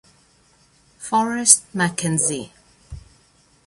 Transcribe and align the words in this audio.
Forrest 0.97 1.61
McKenzie 1.75 2.49